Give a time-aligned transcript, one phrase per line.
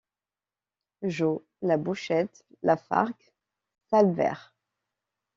[1.03, 3.13] Jau, Labouchède, Lafargue,
[3.91, 4.55] Salvayre...